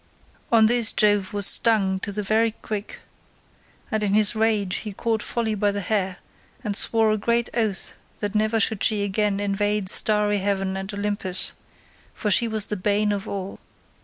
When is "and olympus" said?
10.75-11.53